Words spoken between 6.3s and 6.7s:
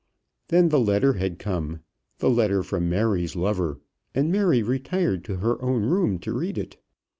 read